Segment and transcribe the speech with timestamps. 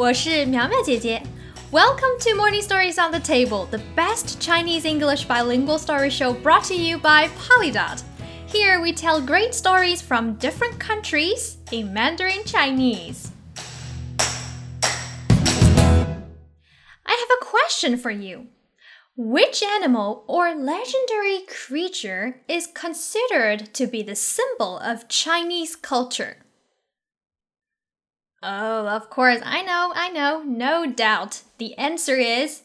[0.00, 1.22] 我是苗苗姐姐。
[1.72, 6.74] Welcome to Morning Stories on the Table, the best Chinese English bilingual story show brought to
[6.74, 8.02] you by Polydot.
[8.46, 13.32] Here we tell great stories from different countries in Mandarin Chinese.
[17.04, 18.46] I have a question for you.
[19.16, 26.36] Which animal or legendary creature is considered to be the symbol of Chinese culture?
[28.43, 31.43] Oh, of course, I know, I know, no doubt.
[31.59, 32.63] The answer is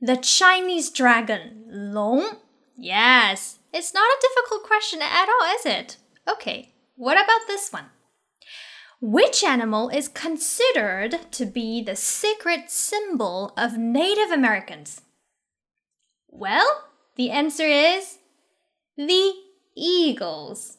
[0.00, 2.36] the Chinese dragon, Long.
[2.76, 5.96] Yes, it's not a difficult question at all, is it?
[6.28, 7.86] Okay, what about this one?
[9.00, 15.02] Which animal is considered to be the sacred symbol of Native Americans?
[16.28, 16.84] Well,
[17.16, 18.18] the answer is
[18.96, 19.32] the
[19.76, 20.78] eagles.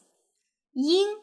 [0.74, 1.16] Ying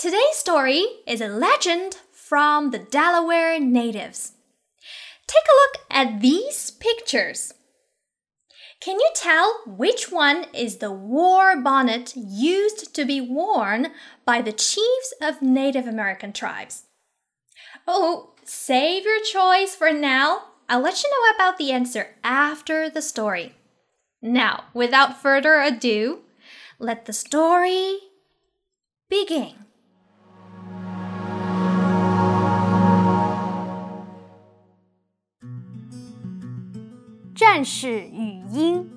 [0.00, 4.32] Today's story is a legend from the Delaware natives.
[5.26, 7.52] Take a look at these pictures.
[8.80, 13.88] Can you tell which one is the war bonnet used to be worn
[14.24, 16.84] by the chiefs of Native American tribes?
[17.86, 20.44] Oh, save your choice for now.
[20.66, 23.54] I'll let you know about the answer after the story.
[24.22, 26.20] Now, without further ado,
[26.78, 27.98] let the story
[29.10, 29.66] begin.
[37.60, 38.90] 战士与鹰。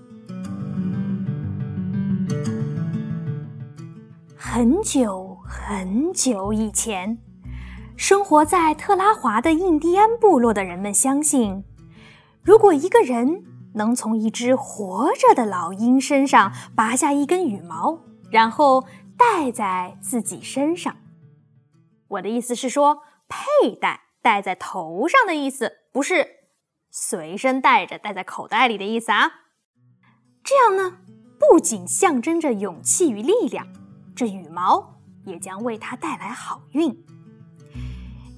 [4.38, 7.18] 很久很久以前，
[7.98, 11.66] 生活在特拉华的印第安部落的人们相信，
[12.42, 18.00] 如果一个人能从一只活着的老鹰身上拔下一根羽毛，
[18.32, 18.86] 然后
[19.18, 20.96] 戴在自己身上，
[22.08, 26.43] 我的意思是说，佩戴戴在头上的意思，不是。
[26.96, 29.32] 随身带着，戴在口袋里的意思啊。
[30.44, 31.00] 这样呢，
[31.40, 33.66] 不仅象征着勇气与力量，
[34.16, 36.90] 这羽毛也将为他带来好运。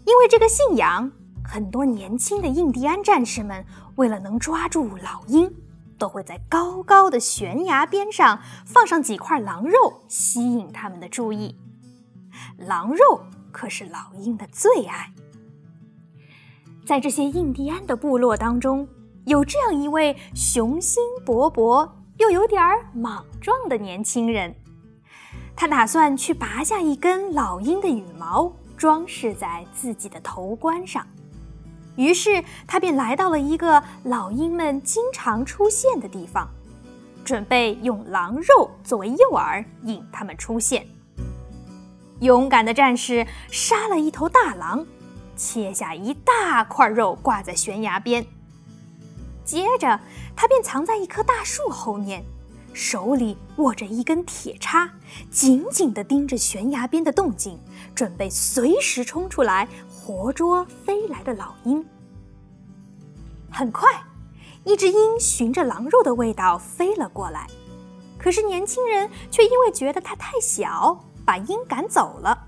[0.05, 1.11] 因为这个信仰，
[1.43, 3.65] 很多年轻的印第安战士们
[3.97, 5.53] 为了能抓住老鹰，
[5.99, 11.59] 都会在高高的悬崖边上放上几块狼肉，吸引他们的注意。
[12.57, 15.13] 狼肉可是老鹰的最爱。
[16.85, 18.87] 在这些印第安的部落当中，
[19.25, 24.55] 有这样一位雄心勃勃又有点儿莽撞的年轻人。
[25.55, 31.03] 他打算去拔下一根老鹰的羽毛，装饰在自己的头冠上。
[31.95, 36.47] 于是他便来到了一个老鹰们经常出现的地方，
[37.23, 40.85] 准备用狼肉作为诱饵引他们出现。
[42.19, 44.85] 勇敢的战士杀了一头大狼。
[45.35, 48.25] 切下一大块肉挂在悬崖边，
[49.43, 49.99] 接着
[50.35, 52.23] 他便藏在一棵大树后面，
[52.73, 54.89] 手里握着一根铁叉，
[55.29, 57.59] 紧紧地盯着悬崖边的动静，
[57.93, 61.85] 准备随时冲出来活捉飞来的老鹰。
[63.51, 63.89] 很快，
[64.63, 67.47] 一只鹰循着狼肉的味道飞了过来，
[68.17, 72.47] 可是年轻人却因为觉得它太小，把鹰赶走了。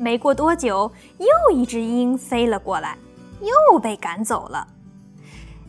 [0.00, 2.96] 没过多久，又一只鹰飞了过来，
[3.42, 4.66] 又被赶走了。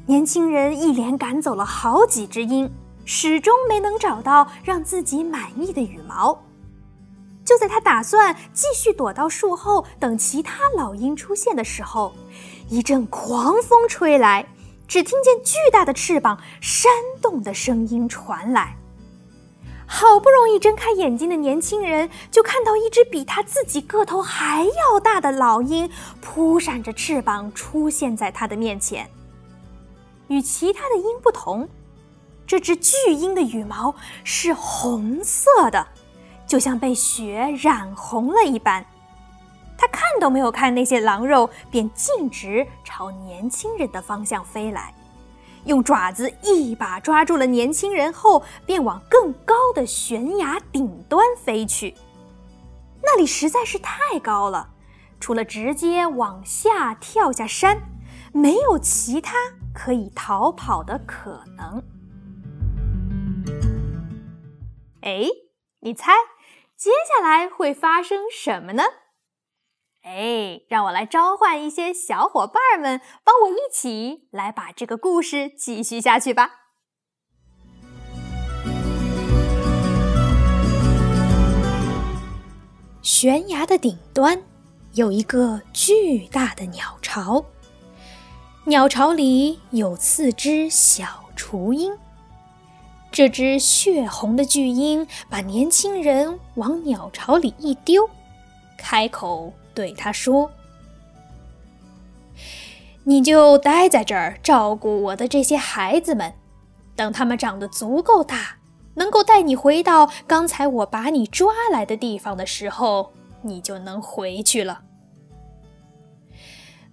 [0.05, 2.71] 年轻人一连赶走了好几只鹰，
[3.03, 6.41] 始终没能找到让自己满意的羽毛。
[7.43, 12.13] 就在他打算继续躲到树后等其他老鹰出现的时候，
[12.69, 14.47] 一阵狂风吹来，
[14.87, 16.89] 只听见巨大的翅膀扇
[17.21, 18.77] 动的声音传来。
[19.93, 25.91] 好不容易睁开眼睛的年轻人，就看到一只比他自己个头还要大的老鹰
[26.21, 29.11] 扑闪着翅膀出现在他的面前。
[30.29, 31.67] 与其他的鹰不同，
[32.47, 33.93] 这只巨鹰的羽毛
[34.23, 35.85] 是红色的，
[36.47, 38.85] 就像被血染红了一般。
[39.77, 44.93] 他看都没有看那些狼肉，便径直朝年轻人的方向飞来。
[45.65, 51.95] 用爪子一把抓住了年轻人后，便往更高的悬崖顶端飞去。
[53.03, 54.69] 那里实在是太高了，
[55.19, 57.81] 除了直接往下跳下山，
[58.33, 59.35] 没有其他
[59.73, 61.83] 可以逃跑的可能。
[65.01, 65.25] 哎，
[65.79, 66.11] 你猜，
[66.77, 68.83] 接下来会发生什么呢？
[70.03, 76.51] 哎，让我来召唤一些小伙伴们，帮我一起来把这个故事继续下去吧。
[83.03, 84.41] 悬崖的顶端
[84.93, 87.45] 有一个巨大的鸟巢，
[88.65, 91.95] 鸟巢里有四只小雏鹰。
[93.11, 98.09] 这只血红的巨鹰把年轻人往鸟巢里一丢，
[98.77, 100.51] 开口对他说
[103.05, 106.33] ：“你就待在这儿照顾我的这些孩子们，
[106.95, 108.57] 等他们长得足够大，
[108.95, 114.81] 能够带你回到刚才我把你抓来的地方的时候，你就能回去了。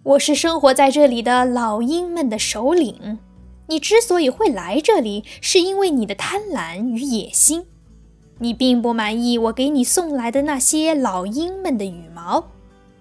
[0.02, 3.18] 我是生活在这里的老鹰们的首领。”
[3.70, 7.66] 你之所以会来这里，是因为你的贪婪与野心。
[8.38, 12.48] 你并不满意我给你送来的那些老鹰们的羽毛，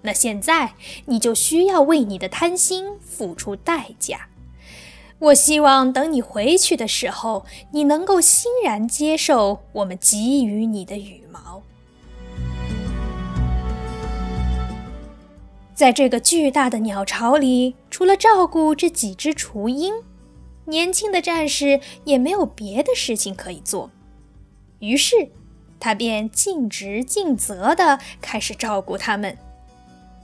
[0.08, 0.72] 那现在
[1.04, 4.28] 你就需要为你的贪心付出代价。
[5.18, 11.62] 我希望等你回去的时候，你能够欣然接受我们给予你的羽毛。
[15.74, 19.92] 在这个巨大的鸟巢里，除了照顾这几只雏鹰。
[20.64, 23.90] 年轻的战士也没有别的事情可以做，
[24.78, 25.30] 于是
[25.78, 29.36] 他便尽职尽责地开始照顾他们。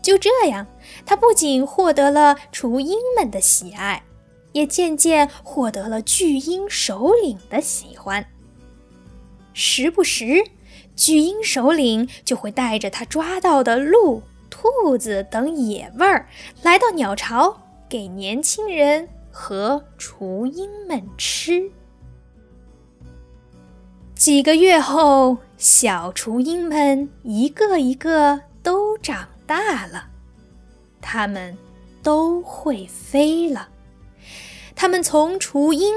[0.04, 0.66] 就这样，
[1.04, 4.04] 他不仅获得了雏鹰们的喜爱，
[4.52, 8.24] 也渐渐获得了巨鹰首领的喜欢。
[9.54, 10.44] 时不时，
[10.94, 16.28] 巨鹰首领就会带着他抓到的鹿、兔子等野味儿
[16.62, 19.08] 来到鸟巢，给年轻人。
[19.36, 21.68] 和雏鹰们吃。
[24.14, 30.08] 几个月后，小雏鹰们一个一个都长大了，
[31.00, 31.56] 它们
[32.02, 33.68] 都会飞了。
[34.74, 35.94] 它们从雏鹰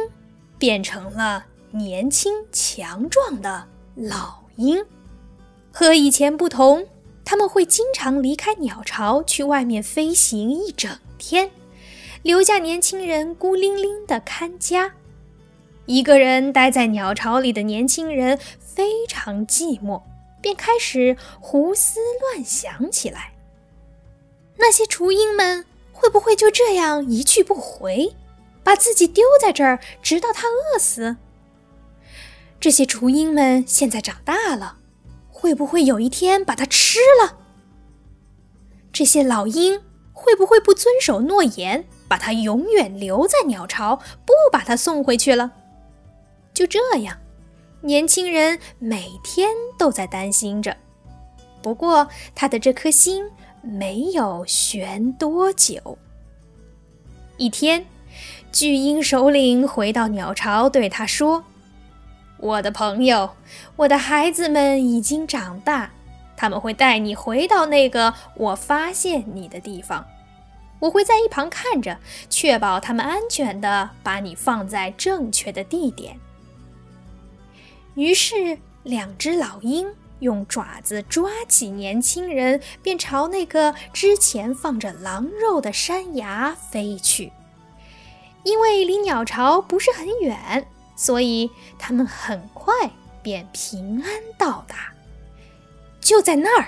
[0.58, 4.86] 变成了年轻强壮的老鹰。
[5.72, 6.88] 和以前不同，
[7.24, 11.52] 它们会经常离开鸟巢，去外面飞行一整天。
[12.24, 14.94] 留下年轻人孤零零的看家，
[15.86, 20.02] 一个人待在鸟巢里的年轻人非常寂寞，
[20.42, 23.34] 便开始胡思乱想起来。
[24.58, 28.16] 那些雏鹰们会不会就这样一去不回，
[28.64, 31.18] 把自己丢在这儿，直到它饿死？
[32.60, 34.78] 这些雏鹰们现在长大了，
[35.30, 37.38] 会不会有一天把它吃了？
[38.92, 39.82] 这些老鹰
[40.12, 41.88] 会不会不遵守诺言？
[42.08, 45.52] 把它永远留在鸟巢，不把它送回去了。
[46.54, 47.18] 就这样，
[47.82, 50.76] 年轻人每天都在担心着。
[51.62, 53.30] 不过，他的这颗心
[53.68, 55.98] 没有悬多久。
[57.38, 57.86] 一天，
[58.52, 61.44] 巨鹰首领回到鸟巢，对他说
[62.40, 63.32] ：“我的朋友，
[63.76, 65.92] 我的孩子们已经长大，
[66.36, 70.06] 他们会带你回到那个我发现你的地方。”
[70.80, 71.98] 我会在一旁看着，
[72.30, 76.16] 确保他们安全地把你放在正确的地点。
[77.96, 79.88] 于是，两只老鹰
[80.20, 87.32] 用爪子抓起年轻人，便朝那个之前放着狼肉的山崖飞去。
[88.44, 92.74] 因为离鸟巢不是很远，所以他们很快
[93.22, 94.94] 便平安到达。
[96.00, 96.68] 就在那儿。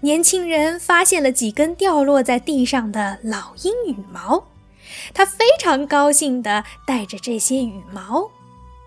[0.00, 4.46] 年轻人发现了几根掉落在地上的老鹰羽毛，
[5.12, 8.30] 他非常高兴地带着这些羽毛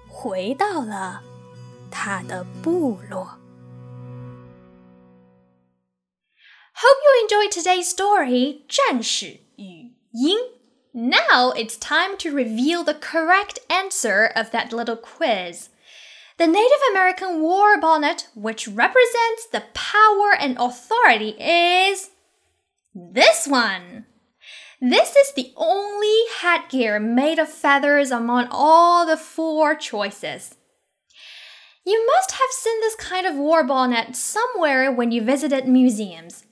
[0.08, 1.22] 回到了
[1.92, 3.41] 他的部落。
[6.81, 10.37] Hope you enjoyed today's story, 战士与鹰.
[10.93, 15.71] Now it's time to reveal the correct answer of that little quiz.
[16.39, 22.11] The Native American war bonnet, which represents the power and authority, is
[22.95, 24.05] this one.
[24.81, 30.57] This is the only headgear made of feathers among all the four choices.
[31.87, 36.45] You must have seen this kind of war bonnet somewhere when you visited museums.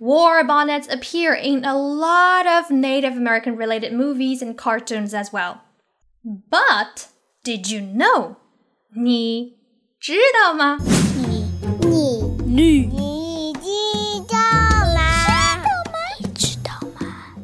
[0.00, 5.62] War bonnets appear in a lot of Native American related movies and cartoons as well.
[6.24, 7.08] But
[7.42, 8.36] did you know
[8.94, 9.56] 你
[10.00, 10.78] 知道吗？
[10.80, 11.46] 你
[11.80, 13.64] 你你你知
[14.28, 14.36] 道
[14.94, 15.64] 吗？
[16.34, 17.34] 知道吗？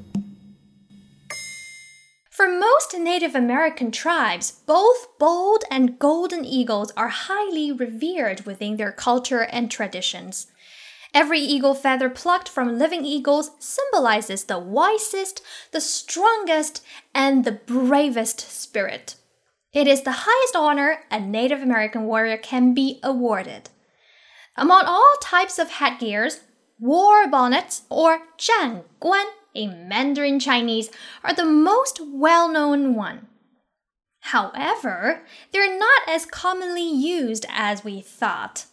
[2.31, 8.93] For most Native American tribes, both bald and golden eagles are highly revered within their
[8.93, 10.49] culture and traditions.
[11.14, 16.84] Every eagle feather plucked from living eagles symbolizes the wisest, the strongest,
[17.14, 19.16] and the bravest spirit.
[19.74, 23.70] It is the highest honor a Native American warrior can be awarded.
[24.56, 26.42] Among all types of headgears,
[26.80, 30.90] war bonnets, or 战冠 in Mandarin Chinese,
[31.24, 33.28] are the most well known one.
[34.22, 38.66] However, they're not as commonly used as we thought.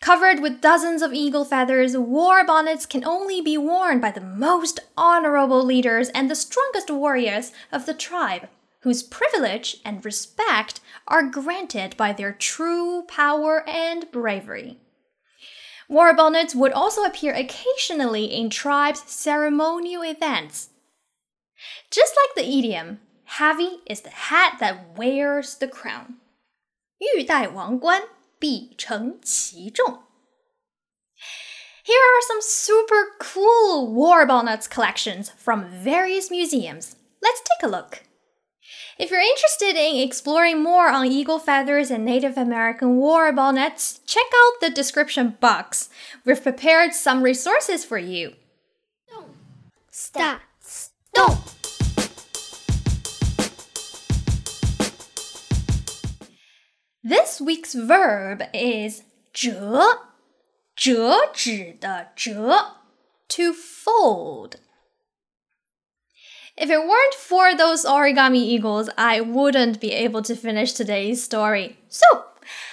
[0.00, 4.80] Covered with dozens of eagle feathers, war bonnets can only be worn by the most
[4.96, 8.48] honorable leaders and the strongest warriors of the tribe,
[8.80, 14.78] whose privilege and respect are granted by their true power and bravery.
[15.88, 20.70] War bonnets would also appear occasionally in tribes' ceremonial events.
[21.90, 26.16] Just like the idiom, heavy is the hat that wears the crown.
[26.98, 28.02] 玉带王冠
[28.40, 30.02] 必承其重.
[31.82, 36.96] Here are some super cool war bonnets collections from various museums.
[37.22, 38.02] Let's take a look.
[38.98, 44.24] If you're interested in exploring more on eagle feathers and Native American war bonnets, check
[44.24, 45.90] out the description box.
[46.24, 48.34] We've prepared some resources for you.
[49.90, 50.40] Stop.
[50.60, 51.59] Stop.
[57.02, 59.02] This week's verb is
[59.32, 60.00] 折,
[60.74, 62.78] 折纸的折,
[63.28, 64.56] to fold.
[66.56, 71.76] If it weren't for those origami eagles, I wouldn't be able to finish today's story.
[71.88, 72.06] So,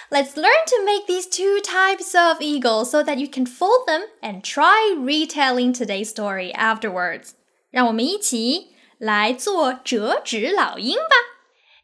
[0.09, 4.05] let's learn to make these two types of eagles so that you can fold them
[4.21, 7.35] and try retelling today's story afterwards.
[7.69, 11.33] 让我们一起来做折纸老鹰吧。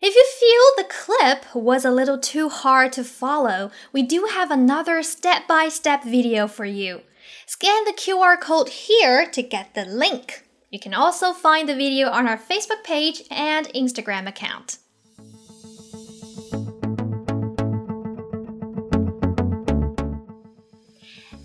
[0.06, 4.50] If you feel the clip was a little too hard to follow, we do have
[4.50, 7.00] another step by step video for you.
[7.46, 10.46] Scan the QR code here to get the link.
[10.70, 14.76] You can also find the video on our Facebook page and Instagram account.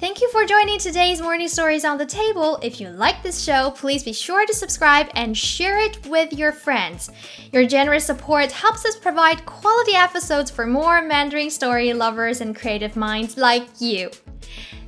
[0.09, 2.57] Thank you for joining today's Morning Stories on the Table.
[2.63, 6.51] If you like this show, please be sure to subscribe and share it with your
[6.51, 7.11] friends.
[7.53, 12.95] Your generous support helps us provide quality episodes for more Mandarin story lovers and creative
[12.95, 14.09] minds like you.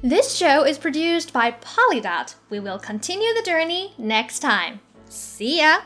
[0.02, 2.34] This show is produced by Polydot.
[2.50, 4.80] We will continue the journey next time.
[5.08, 5.82] See ya!